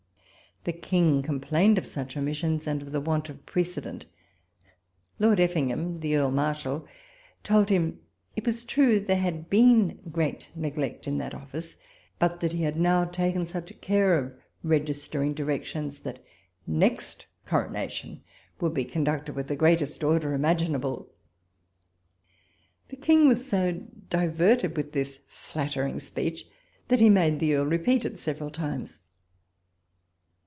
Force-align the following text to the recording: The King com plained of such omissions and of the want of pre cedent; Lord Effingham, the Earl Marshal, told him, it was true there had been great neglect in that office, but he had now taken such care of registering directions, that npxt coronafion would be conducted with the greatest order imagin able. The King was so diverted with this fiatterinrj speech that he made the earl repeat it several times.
The 0.63 0.71
King 0.73 1.23
com 1.23 1.39
plained 1.39 1.79
of 1.79 1.87
such 1.87 2.15
omissions 2.15 2.67
and 2.67 2.83
of 2.83 2.91
the 2.91 3.01
want 3.01 3.29
of 3.29 3.47
pre 3.47 3.63
cedent; 3.63 4.05
Lord 5.17 5.39
Effingham, 5.39 6.01
the 6.01 6.15
Earl 6.15 6.29
Marshal, 6.29 6.85
told 7.43 7.69
him, 7.69 7.99
it 8.35 8.45
was 8.45 8.63
true 8.63 8.99
there 8.99 9.17
had 9.17 9.49
been 9.49 9.97
great 10.11 10.49
neglect 10.53 11.07
in 11.07 11.17
that 11.17 11.33
office, 11.33 11.77
but 12.19 12.39
he 12.43 12.61
had 12.61 12.75
now 12.79 13.05
taken 13.05 13.47
such 13.47 13.81
care 13.81 14.19
of 14.19 14.35
registering 14.61 15.33
directions, 15.33 16.01
that 16.01 16.23
npxt 16.69 17.25
coronafion 17.47 18.19
would 18.59 18.75
be 18.75 18.85
conducted 18.85 19.33
with 19.35 19.47
the 19.47 19.55
greatest 19.55 20.03
order 20.03 20.31
imagin 20.35 20.75
able. 20.75 21.11
The 22.89 22.97
King 22.97 23.27
was 23.27 23.49
so 23.49 23.83
diverted 24.11 24.77
with 24.77 24.91
this 24.91 25.21
fiatterinrj 25.27 26.01
speech 26.01 26.45
that 26.89 26.99
he 26.99 27.09
made 27.09 27.39
the 27.39 27.55
earl 27.55 27.65
repeat 27.65 28.05
it 28.05 28.19
several 28.19 28.51
times. 28.51 28.99